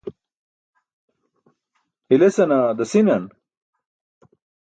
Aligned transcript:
Hilesana 2.09 2.57
dasi̇nan? 2.77 3.23